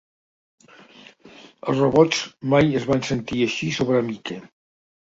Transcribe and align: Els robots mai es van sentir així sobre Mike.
Els 1.27 1.83
robots 1.83 2.23
mai 2.57 2.75
es 2.83 2.91
van 2.95 3.07
sentir 3.13 3.47
així 3.49 3.73
sobre 3.81 4.05
Mike. 4.13 4.45